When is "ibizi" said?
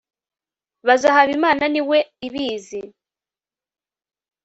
2.27-2.81